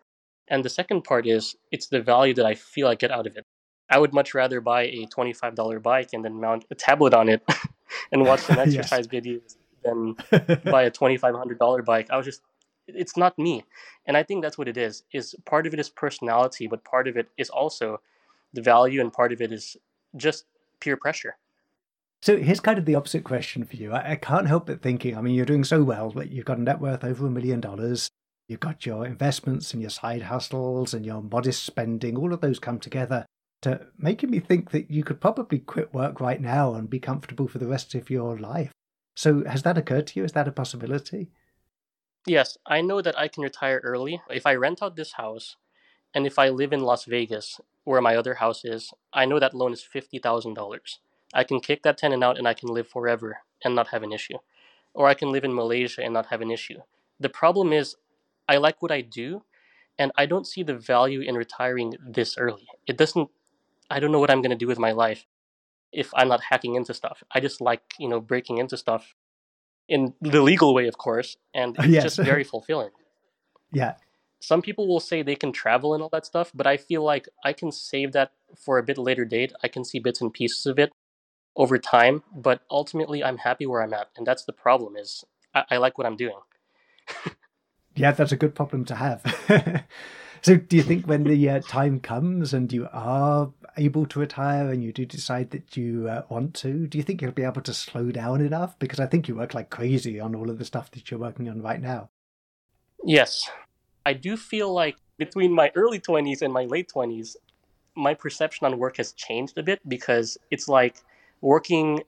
And 0.47 0.63
the 0.63 0.69
second 0.69 1.03
part 1.03 1.27
is 1.27 1.55
it's 1.71 1.87
the 1.87 2.01
value 2.01 2.33
that 2.35 2.45
I 2.45 2.55
feel 2.55 2.87
I 2.87 2.95
get 2.95 3.11
out 3.11 3.27
of 3.27 3.35
it. 3.37 3.45
I 3.89 3.99
would 3.99 4.13
much 4.13 4.33
rather 4.33 4.61
buy 4.61 4.83
a 4.83 5.07
$25 5.07 5.81
bike 5.81 6.09
and 6.13 6.23
then 6.23 6.39
mount 6.39 6.65
a 6.69 6.75
tablet 6.75 7.13
on 7.13 7.29
it 7.29 7.41
and 8.11 8.23
watch 8.23 8.39
some 8.49 8.59
exercise 8.59 9.07
yes. 9.11 9.23
videos 9.23 9.55
than 9.83 10.13
buy 10.71 10.83
a 10.83 10.91
$2,500 10.91 11.85
bike. 11.85 12.07
I 12.09 12.17
was 12.17 12.25
just 12.25 12.41
it's 12.95 13.17
not 13.17 13.37
me 13.37 13.63
and 14.05 14.17
i 14.17 14.23
think 14.23 14.41
that's 14.41 14.57
what 14.57 14.67
it 14.67 14.77
is 14.77 15.03
is 15.13 15.35
part 15.45 15.67
of 15.67 15.73
it 15.73 15.79
is 15.79 15.89
personality 15.89 16.67
but 16.67 16.83
part 16.83 17.07
of 17.07 17.17
it 17.17 17.29
is 17.37 17.49
also 17.49 17.99
the 18.53 18.61
value 18.61 19.01
and 19.01 19.13
part 19.13 19.31
of 19.31 19.41
it 19.41 19.51
is 19.51 19.77
just 20.15 20.45
peer 20.79 20.97
pressure 20.97 21.37
so 22.21 22.37
here's 22.37 22.59
kind 22.59 22.77
of 22.77 22.85
the 22.85 22.95
opposite 22.95 23.23
question 23.23 23.63
for 23.63 23.75
you 23.75 23.91
i, 23.91 24.11
I 24.11 24.15
can't 24.15 24.47
help 24.47 24.67
but 24.67 24.81
thinking 24.81 25.17
i 25.17 25.21
mean 25.21 25.35
you're 25.35 25.45
doing 25.45 25.63
so 25.63 25.83
well 25.83 26.11
but 26.11 26.31
you've 26.31 26.45
got 26.45 26.57
a 26.57 26.61
net 26.61 26.79
worth 26.79 27.03
over 27.03 27.27
a 27.27 27.31
million 27.31 27.59
dollars 27.59 28.09
you've 28.49 28.59
got 28.59 28.85
your 28.85 29.05
investments 29.05 29.71
and 29.73 29.81
your 29.81 29.89
side 29.89 30.23
hustles 30.23 30.93
and 30.93 31.05
your 31.05 31.21
modest 31.21 31.63
spending 31.63 32.17
all 32.17 32.33
of 32.33 32.41
those 32.41 32.59
come 32.59 32.79
together 32.79 33.25
to 33.61 33.87
making 33.97 34.29
me 34.29 34.39
think 34.39 34.71
that 34.71 34.91
you 34.91 35.03
could 35.03 35.21
probably 35.21 35.59
quit 35.59 35.93
work 35.93 36.19
right 36.19 36.41
now 36.41 36.73
and 36.73 36.89
be 36.89 36.99
comfortable 36.99 37.47
for 37.47 37.59
the 37.59 37.67
rest 37.67 37.95
of 37.95 38.09
your 38.09 38.37
life 38.37 38.71
so 39.15 39.45
has 39.45 39.63
that 39.63 39.77
occurred 39.77 40.07
to 40.07 40.19
you 40.19 40.25
is 40.25 40.33
that 40.33 40.47
a 40.47 40.51
possibility 40.51 41.29
Yes, 42.27 42.57
I 42.65 42.81
know 42.81 43.01
that 43.01 43.17
I 43.17 43.27
can 43.27 43.43
retire 43.43 43.81
early 43.83 44.21
if 44.29 44.45
I 44.45 44.55
rent 44.55 44.83
out 44.83 44.95
this 44.95 45.13
house 45.13 45.55
and 46.13 46.27
if 46.27 46.37
I 46.37 46.49
live 46.49 46.73
in 46.73 46.81
Las 46.81 47.05
Vegas, 47.05 47.61
where 47.85 48.01
my 48.01 48.15
other 48.15 48.35
house 48.35 48.65
is, 48.65 48.93
I 49.13 49.25
know 49.25 49.39
that 49.39 49.53
loan 49.53 49.73
is 49.73 49.83
$50,000. 49.83 50.79
I 51.33 51.43
can 51.43 51.59
kick 51.59 51.83
that 51.83 51.97
tenant 51.97 52.23
out 52.23 52.37
and 52.37 52.47
I 52.47 52.53
can 52.53 52.69
live 52.69 52.87
forever 52.87 53.39
and 53.63 53.73
not 53.73 53.87
have 53.89 54.03
an 54.03 54.11
issue. 54.11 54.37
Or 54.93 55.07
I 55.07 55.13
can 55.13 55.31
live 55.31 55.43
in 55.43 55.55
Malaysia 55.55 56.03
and 56.03 56.13
not 56.13 56.27
have 56.27 56.41
an 56.41 56.51
issue. 56.51 56.79
The 57.19 57.29
problem 57.29 57.71
is, 57.71 57.95
I 58.49 58.57
like 58.57 58.81
what 58.81 58.91
I 58.91 59.01
do 59.01 59.43
and 59.99 60.11
I 60.17 60.25
don't 60.25 60.47
see 60.47 60.63
the 60.63 60.73
value 60.73 61.21
in 61.21 61.35
retiring 61.35 61.93
this 62.03 62.37
early. 62.37 62.67
It 62.87 62.97
doesn't, 62.97 63.29
I 63.91 63.99
don't 63.99 64.11
know 64.11 64.19
what 64.19 64.31
I'm 64.31 64.41
going 64.41 64.51
to 64.51 64.57
do 64.57 64.67
with 64.67 64.79
my 64.79 64.91
life 64.91 65.25
if 65.91 66.09
I'm 66.15 66.29
not 66.29 66.41
hacking 66.49 66.75
into 66.75 66.93
stuff. 66.93 67.21
I 67.31 67.41
just 67.41 67.61
like, 67.61 67.81
you 67.99 68.07
know, 68.07 68.19
breaking 68.19 68.57
into 68.57 68.77
stuff 68.77 69.13
in 69.87 70.13
the 70.21 70.41
legal 70.41 70.73
way, 70.73 70.87
of 70.87 70.97
course, 70.97 71.35
and 71.53 71.75
it's 71.77 71.87
yes. 71.95 72.03
just 72.03 72.17
very 72.17 72.43
fulfilling. 72.43 72.91
Yeah. 73.71 73.97
Some 74.39 74.63
people 74.63 74.87
will 74.87 74.99
say 74.99 75.21
they 75.21 75.35
can 75.35 75.51
travel 75.51 75.93
and 75.93 76.01
all 76.01 76.09
that 76.09 76.25
stuff, 76.25 76.51
but 76.55 76.65
I 76.65 76.75
feel 76.75 77.03
like 77.03 77.29
I 77.43 77.53
can 77.53 77.71
save 77.71 78.13
that 78.13 78.31
for 78.57 78.79
a 78.79 78.83
bit 78.83 78.97
later 78.97 79.25
date. 79.25 79.53
I 79.63 79.67
can 79.67 79.85
see 79.85 79.99
bits 79.99 80.21
and 80.21 80.33
pieces 80.33 80.65
of 80.65 80.79
it 80.79 80.91
over 81.55 81.77
time, 81.77 82.23
but 82.33 82.61
ultimately 82.71 83.23
I'm 83.23 83.37
happy 83.37 83.67
where 83.67 83.83
I'm 83.83 83.93
at, 83.93 84.09
and 84.17 84.25
that's 84.25 84.43
the 84.43 84.53
problem. 84.53 84.95
Is 84.95 85.23
I, 85.53 85.65
I 85.69 85.77
like 85.77 85.99
what 85.99 86.07
I'm 86.07 86.15
doing. 86.15 86.39
yeah, 87.99 88.11
that's 88.11 88.31
a 88.31 88.37
good 88.37 88.55
problem 88.55 88.85
to 88.85 88.95
have. 88.95 89.21
so, 90.41 90.55
do 90.55 90.77
you 90.77 90.83
think 90.83 91.05
when 91.05 91.25
the 91.25 91.49
uh, 91.49 91.59
time 91.59 91.99
comes 91.99 92.53
and 92.53 92.71
you 92.71 92.87
are 92.93 93.51
able 93.77 94.05
to 94.07 94.19
retire 94.19 94.71
and 94.71 94.83
you 94.83 94.93
do 94.93 95.05
decide 95.05 95.51
that 95.51 95.75
you 95.75 96.07
uh, 96.07 96.23
want 96.29 96.53
to, 96.55 96.87
do 96.87 96.97
you 96.97 97.03
think 97.03 97.21
you'll 97.21 97.31
be 97.31 97.43
able 97.43 97.61
to 97.61 97.73
slow 97.73 98.11
down 98.11 98.41
enough? 98.41 98.77
Because 98.79 98.99
I 98.99 99.05
think 99.05 99.27
you 99.27 99.35
work 99.35 99.53
like 99.53 99.69
crazy 99.69 100.19
on 100.19 100.35
all 100.35 100.49
of 100.49 100.59
the 100.59 100.65
stuff 100.65 100.91
that 100.91 101.11
you're 101.11 101.19
working 101.19 101.49
on 101.49 101.61
right 101.61 101.81
now. 101.81 102.09
Yes. 103.03 103.49
I 104.05 104.13
do 104.13 104.37
feel 104.37 104.73
like 104.73 104.95
between 105.17 105.53
my 105.53 105.71
early 105.75 105.99
20s 105.99 106.41
and 106.41 106.53
my 106.53 106.65
late 106.65 106.89
20s, 106.93 107.35
my 107.95 108.13
perception 108.13 108.65
on 108.65 108.79
work 108.79 108.97
has 108.97 109.11
changed 109.11 109.57
a 109.57 109.63
bit 109.63 109.81
because 109.87 110.37
it's 110.51 110.67
like 110.67 111.01
working 111.41 112.01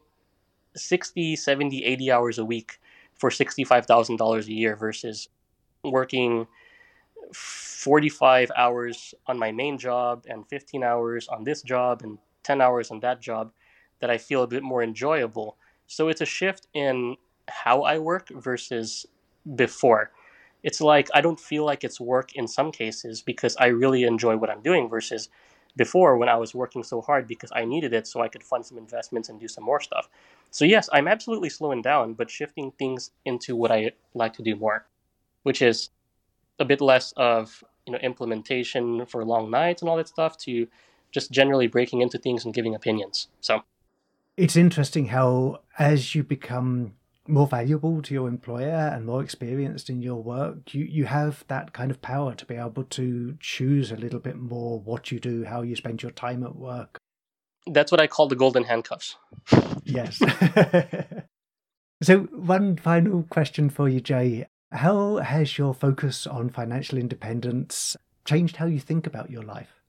60, 0.75 1.35
70, 1.35 1.83
80 1.83 2.11
hours 2.11 2.37
a 2.37 2.45
week 2.45 2.79
for 3.13 3.29
$65,000 3.29 4.47
a 4.47 4.53
year 4.53 4.75
versus 4.75 5.27
working 5.83 6.47
45 7.33 8.51
hours 8.55 9.13
on 9.27 9.39
my 9.39 9.51
main 9.51 9.77
job 9.77 10.25
and 10.27 10.47
15 10.47 10.83
hours 10.83 11.27
on 11.27 11.43
this 11.43 11.61
job 11.61 12.01
and 12.03 12.17
10 12.43 12.61
hours 12.61 12.91
on 12.91 12.99
that 13.01 13.21
job 13.21 13.51
that 13.99 14.09
I 14.09 14.17
feel 14.17 14.43
a 14.43 14.47
bit 14.47 14.63
more 14.63 14.83
enjoyable. 14.83 15.57
So 15.87 16.07
it's 16.09 16.21
a 16.21 16.25
shift 16.25 16.67
in 16.73 17.17
how 17.47 17.83
I 17.83 17.99
work 17.99 18.29
versus 18.29 19.05
before. 19.55 20.11
It's 20.63 20.81
like 20.81 21.09
I 21.13 21.21
don't 21.21 21.39
feel 21.39 21.65
like 21.65 21.83
it's 21.83 21.99
work 21.99 22.35
in 22.35 22.47
some 22.47 22.71
cases 22.71 23.21
because 23.21 23.55
I 23.57 23.67
really 23.67 24.03
enjoy 24.03 24.37
what 24.37 24.49
I'm 24.49 24.61
doing 24.61 24.89
versus 24.89 25.29
before 25.75 26.17
when 26.17 26.29
I 26.29 26.35
was 26.35 26.53
working 26.53 26.83
so 26.83 27.01
hard 27.01 27.27
because 27.27 27.51
I 27.55 27.65
needed 27.65 27.93
it 27.93 28.05
so 28.05 28.21
I 28.21 28.27
could 28.27 28.43
fund 28.43 28.65
some 28.65 28.77
investments 28.77 29.29
and 29.29 29.39
do 29.39 29.47
some 29.47 29.63
more 29.63 29.79
stuff. 29.79 30.09
So 30.51 30.65
yes, 30.65 30.89
I'm 30.91 31.07
absolutely 31.07 31.49
slowing 31.49 31.81
down, 31.81 32.13
but 32.13 32.29
shifting 32.29 32.71
things 32.71 33.11
into 33.25 33.55
what 33.55 33.71
I 33.71 33.91
like 34.13 34.33
to 34.33 34.43
do 34.43 34.55
more, 34.55 34.85
which 35.43 35.61
is 35.61 35.89
a 36.59 36.65
bit 36.65 36.81
less 36.81 37.13
of 37.17 37.63
you 37.85 37.93
know 37.93 37.99
implementation 37.99 39.05
for 39.05 39.25
long 39.25 39.49
nights 39.49 39.81
and 39.81 39.89
all 39.89 39.97
that 39.97 40.07
stuff 40.07 40.37
to 40.37 40.67
just 41.11 41.31
generally 41.31 41.67
breaking 41.67 42.01
into 42.01 42.17
things 42.17 42.45
and 42.45 42.53
giving 42.53 42.75
opinions. 42.75 43.27
So 43.41 43.63
it's 44.37 44.55
interesting 44.55 45.07
how 45.07 45.61
as 45.77 46.15
you 46.15 46.23
become 46.23 46.93
more 47.27 47.47
valuable 47.47 48.01
to 48.01 48.13
your 48.13 48.27
employer 48.27 48.91
and 48.93 49.05
more 49.05 49.21
experienced 49.21 49.89
in 49.89 50.01
your 50.01 50.21
work, 50.21 50.73
you, 50.73 50.83
you 50.83 51.05
have 51.05 51.45
that 51.47 51.73
kind 51.73 51.91
of 51.91 52.01
power 52.01 52.33
to 52.33 52.45
be 52.45 52.55
able 52.55 52.83
to 52.83 53.37
choose 53.39 53.91
a 53.91 53.95
little 53.95 54.19
bit 54.19 54.37
more 54.37 54.79
what 54.79 55.11
you 55.11 55.19
do, 55.19 55.45
how 55.45 55.61
you 55.61 55.75
spend 55.75 56.01
your 56.01 56.11
time 56.11 56.43
at 56.43 56.55
work. 56.55 56.97
That's 57.67 57.91
what 57.91 58.01
I 58.01 58.07
call 58.07 58.27
the 58.27 58.35
golden 58.35 58.63
handcuffs. 58.63 59.17
yes. 59.83 60.19
so, 62.01 62.21
one 62.21 62.75
final 62.77 63.23
question 63.29 63.69
for 63.69 63.87
you, 63.87 64.01
Jay. 64.01 64.47
How 64.71 65.17
has 65.17 65.57
your 65.57 65.73
focus 65.73 66.25
on 66.25 66.49
financial 66.49 66.97
independence 66.97 67.97
changed 68.23 68.55
how 68.55 68.67
you 68.67 68.79
think 68.79 69.05
about 69.05 69.29
your 69.29 69.43
life? 69.43 69.81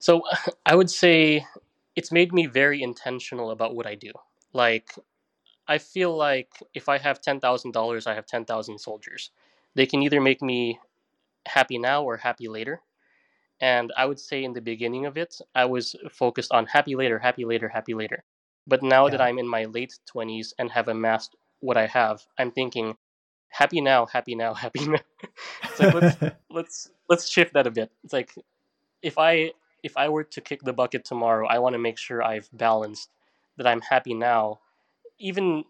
So, 0.00 0.22
I 0.66 0.74
would 0.74 0.90
say 0.90 1.46
it's 1.94 2.10
made 2.10 2.32
me 2.32 2.46
very 2.46 2.82
intentional 2.82 3.50
about 3.50 3.76
what 3.76 3.86
I 3.86 3.94
do. 3.94 4.12
Like, 4.52 4.92
I 5.68 5.78
feel 5.78 6.16
like 6.16 6.50
if 6.74 6.88
I 6.88 6.98
have 6.98 7.22
$10,000, 7.22 8.06
I 8.06 8.14
have 8.14 8.26
10,000 8.26 8.78
soldiers. 8.78 9.30
They 9.76 9.86
can 9.86 10.02
either 10.02 10.20
make 10.20 10.42
me 10.42 10.80
happy 11.46 11.78
now 11.78 12.02
or 12.02 12.16
happy 12.16 12.48
later. 12.48 12.82
And 13.60 13.92
I 13.96 14.06
would 14.06 14.18
say 14.18 14.42
in 14.42 14.54
the 14.54 14.60
beginning 14.60 15.06
of 15.06 15.16
it, 15.16 15.36
I 15.54 15.66
was 15.66 15.94
focused 16.10 16.50
on 16.50 16.66
happy 16.66 16.96
later, 16.96 17.18
happy 17.18 17.44
later, 17.44 17.68
happy 17.68 17.94
later. 17.94 18.24
But 18.66 18.82
now 18.82 19.04
yeah. 19.06 19.12
that 19.12 19.20
I'm 19.20 19.38
in 19.38 19.46
my 19.46 19.66
late 19.66 19.96
20s 20.12 20.52
and 20.58 20.70
have 20.72 20.88
amassed 20.88 21.36
what 21.60 21.76
I 21.76 21.86
have, 21.86 22.22
I'm 22.38 22.50
thinking 22.50 22.96
happy 23.50 23.80
now, 23.80 24.06
happy 24.06 24.34
now, 24.34 24.54
happy 24.64 24.86
now. 24.86 24.98
it's 25.64 25.80
like 25.80 25.94
let's 25.94 26.16
let's 26.50 26.90
let's 27.08 27.28
shift 27.28 27.54
that 27.54 27.66
a 27.66 27.70
bit. 27.70 27.90
It's 28.04 28.12
like 28.12 28.34
if 29.02 29.18
I 29.18 29.52
if 29.82 29.96
I 29.96 30.08
were 30.08 30.24
to 30.24 30.40
kick 30.40 30.62
the 30.62 30.72
bucket 30.72 31.04
tomorrow, 31.04 31.46
I 31.46 31.58
want 31.58 31.74
to 31.74 31.78
make 31.78 31.98
sure 31.98 32.22
I've 32.22 32.48
balanced 32.52 33.10
that 33.56 33.66
I'm 33.66 33.80
happy 33.80 34.14
now, 34.14 34.60
even 35.18 35.64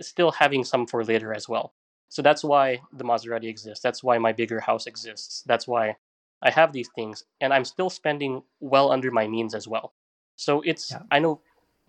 still 0.00 0.32
having 0.32 0.64
some 0.64 0.86
for 0.86 1.04
later 1.04 1.34
as 1.34 1.48
well. 1.48 1.72
So 2.08 2.22
that's 2.22 2.42
why 2.42 2.80
the 2.92 3.04
Maserati 3.04 3.48
exists. 3.48 3.82
That's 3.82 4.02
why 4.02 4.18
my 4.18 4.32
bigger 4.32 4.60
house 4.60 4.86
exists. 4.86 5.42
That's 5.46 5.68
why 5.68 5.96
I 6.42 6.50
have 6.50 6.72
these 6.72 6.88
things, 6.94 7.24
and 7.40 7.52
I'm 7.52 7.64
still 7.64 7.90
spending 7.90 8.42
well 8.60 8.90
under 8.90 9.10
my 9.10 9.26
means 9.26 9.54
as 9.54 9.68
well. 9.68 9.92
So 10.36 10.62
it's 10.62 10.92
yeah. 10.92 11.02
I 11.10 11.18
know 11.18 11.40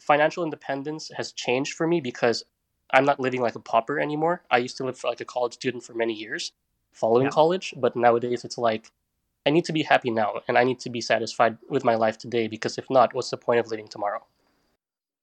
financial 0.01 0.43
independence 0.43 1.11
has 1.15 1.31
changed 1.31 1.73
for 1.73 1.87
me 1.87 2.01
because 2.01 2.43
I'm 2.91 3.05
not 3.05 3.19
living 3.19 3.41
like 3.41 3.55
a 3.55 3.59
pauper 3.59 3.99
anymore. 3.99 4.41
I 4.49 4.57
used 4.57 4.77
to 4.77 4.83
live 4.83 5.03
like 5.03 5.21
a 5.21 5.25
college 5.25 5.53
student 5.53 5.83
for 5.83 5.93
many 5.93 6.13
years 6.13 6.51
following 6.91 7.25
yeah. 7.25 7.31
college, 7.31 7.73
but 7.77 7.95
nowadays 7.95 8.43
it's 8.43 8.57
like 8.57 8.91
I 9.45 9.51
need 9.51 9.65
to 9.65 9.73
be 9.73 9.83
happy 9.83 10.11
now 10.11 10.41
and 10.47 10.57
I 10.57 10.63
need 10.63 10.79
to 10.81 10.89
be 10.89 11.01
satisfied 11.01 11.57
with 11.69 11.83
my 11.83 11.95
life 11.95 12.17
today 12.17 12.47
because 12.47 12.77
if 12.77 12.89
not, 12.89 13.13
what's 13.13 13.29
the 13.29 13.37
point 13.37 13.59
of 13.59 13.67
living 13.67 13.87
tomorrow? 13.87 14.25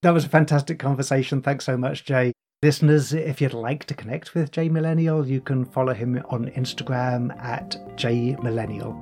That 0.03 0.13
was 0.13 0.25
a 0.25 0.29
fantastic 0.29 0.79
conversation. 0.79 1.43
Thanks 1.43 1.65
so 1.65 1.77
much, 1.77 2.05
Jay. 2.05 2.33
Listeners, 2.63 3.13
if 3.13 3.41
you'd 3.41 3.53
like 3.53 3.85
to 3.85 3.95
connect 3.95 4.35
with 4.35 4.51
Jay 4.51 4.69
Millennial, 4.69 5.27
you 5.27 5.41
can 5.41 5.65
follow 5.65 5.93
him 5.93 6.23
on 6.31 6.51
Instagram 6.51 7.37
at 7.43 7.77
Jay 7.97 8.37
Millennial. 8.43 8.97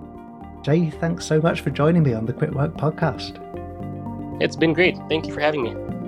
Jay, 0.62 0.90
thanks 0.90 1.25
so 1.25 1.40
much 1.40 1.61
for 1.61 1.71
joining 1.71 2.02
me 2.02 2.14
on 2.14 2.26
the 2.26 2.33
Quit 2.33 2.52
Work 2.52 2.75
podcast. 2.76 3.40
It's 4.42 4.56
been 4.56 4.73
great. 4.73 4.97
Thank 5.09 5.26
you 5.26 5.33
for 5.33 5.40
having 5.40 5.62
me. 5.62 6.03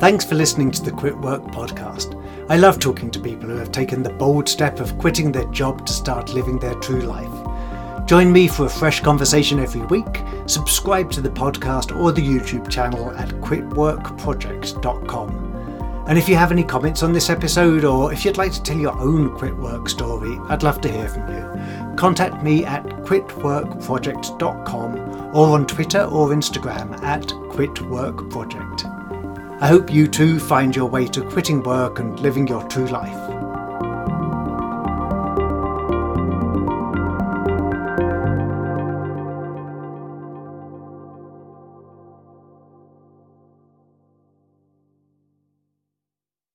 Thanks 0.00 0.24
for 0.24 0.34
listening 0.34 0.72
to 0.72 0.82
the 0.82 0.90
Quit 0.90 1.16
Work 1.18 1.42
podcast. 1.44 2.20
I 2.50 2.56
love 2.56 2.78
talking 2.78 3.10
to 3.12 3.20
people 3.20 3.48
who 3.48 3.56
have 3.56 3.72
taken 3.72 4.02
the 4.02 4.10
bold 4.10 4.46
step 4.48 4.80
of 4.80 4.98
quitting 4.98 5.32
their 5.32 5.46
job 5.46 5.86
to 5.86 5.92
start 5.92 6.34
living 6.34 6.58
their 6.58 6.74
true 6.74 7.00
life. 7.00 8.06
Join 8.06 8.30
me 8.32 8.48
for 8.48 8.66
a 8.66 8.70
fresh 8.70 9.00
conversation 9.00 9.60
every 9.60 9.80
week. 9.86 10.20
Subscribe 10.46 11.10
to 11.12 11.22
the 11.22 11.30
podcast 11.30 11.98
or 11.98 12.12
the 12.12 12.20
YouTube 12.20 12.68
channel 12.68 13.10
at 13.12 13.30
quitworkproject.com. 13.40 15.44
And 16.06 16.18
if 16.18 16.28
you 16.28 16.36
have 16.36 16.52
any 16.52 16.64
comments 16.64 17.02
on 17.02 17.14
this 17.14 17.30
episode, 17.30 17.82
or 17.84 18.12
if 18.12 18.26
you'd 18.26 18.36
like 18.36 18.52
to 18.52 18.62
tell 18.62 18.76
your 18.76 18.92
own 19.00 19.34
quit 19.38 19.56
work 19.56 19.88
story, 19.88 20.38
I'd 20.50 20.62
love 20.62 20.82
to 20.82 20.92
hear 20.92 21.08
from 21.08 21.32
you. 21.32 21.42
Contact 21.96 22.42
me 22.42 22.66
at 22.66 22.84
quitworkproject.com 22.84 24.98
or 25.34 25.48
on 25.48 25.66
Twitter 25.66 26.02
or 26.02 26.28
Instagram 26.28 27.02
at 27.02 27.22
quitworkproject. 27.22 28.93
I 29.60 29.68
hope 29.68 29.92
you 29.92 30.08
too 30.08 30.40
find 30.40 30.74
your 30.74 30.86
way 30.86 31.06
to 31.08 31.22
quitting 31.22 31.62
work 31.62 31.98
and 31.98 32.18
living 32.20 32.46
your 32.46 32.62
true 32.64 32.86
life. 32.86 33.23